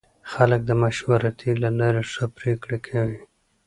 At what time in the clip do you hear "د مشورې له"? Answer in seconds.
0.65-1.69